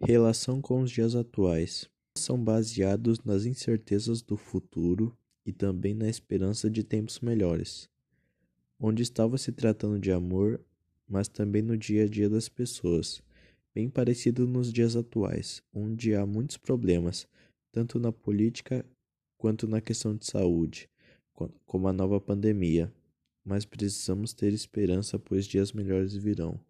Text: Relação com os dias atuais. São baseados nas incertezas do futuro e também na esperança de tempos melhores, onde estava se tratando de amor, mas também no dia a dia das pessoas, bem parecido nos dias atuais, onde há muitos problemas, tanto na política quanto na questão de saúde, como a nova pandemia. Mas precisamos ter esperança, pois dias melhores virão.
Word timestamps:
Relação 0.00 0.62
com 0.62 0.80
os 0.80 0.92
dias 0.92 1.16
atuais. 1.16 1.90
São 2.16 2.42
baseados 2.42 3.18
nas 3.24 3.44
incertezas 3.44 4.22
do 4.22 4.36
futuro 4.36 5.12
e 5.44 5.52
também 5.52 5.92
na 5.92 6.08
esperança 6.08 6.70
de 6.70 6.84
tempos 6.84 7.18
melhores, 7.18 7.90
onde 8.78 9.02
estava 9.02 9.36
se 9.36 9.50
tratando 9.50 9.98
de 9.98 10.12
amor, 10.12 10.60
mas 11.06 11.26
também 11.26 11.62
no 11.62 11.76
dia 11.76 12.04
a 12.04 12.08
dia 12.08 12.30
das 12.30 12.48
pessoas, 12.48 13.20
bem 13.74 13.90
parecido 13.90 14.46
nos 14.46 14.72
dias 14.72 14.94
atuais, 14.94 15.62
onde 15.74 16.14
há 16.14 16.24
muitos 16.24 16.56
problemas, 16.56 17.26
tanto 17.72 17.98
na 17.98 18.12
política 18.12 18.86
quanto 19.36 19.66
na 19.66 19.80
questão 19.80 20.14
de 20.14 20.26
saúde, 20.26 20.88
como 21.66 21.88
a 21.88 21.92
nova 21.92 22.20
pandemia. 22.20 22.92
Mas 23.44 23.64
precisamos 23.64 24.32
ter 24.32 24.52
esperança, 24.52 25.18
pois 25.18 25.44
dias 25.44 25.72
melhores 25.72 26.14
virão. 26.14 26.60